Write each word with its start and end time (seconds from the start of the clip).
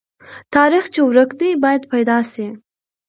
تاریخ 0.55 0.85
چې 0.93 1.01
ورک 1.09 1.31
دی، 1.39 1.49
باید 1.63 1.83
پیدا 1.93 2.17
سي. 2.31 2.45